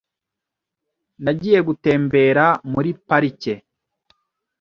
Nagiye 1.23 1.59
gutembera 1.67 2.45
muri 2.73 2.89
parike. 3.07 3.53